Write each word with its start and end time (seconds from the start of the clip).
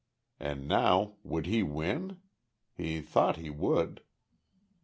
And 0.39 0.67
now, 0.67 1.17
would 1.21 1.45
he 1.45 1.61
win? 1.61 2.21
He 2.73 3.01
thought 3.01 3.35
he 3.35 3.51
would. 3.51 4.01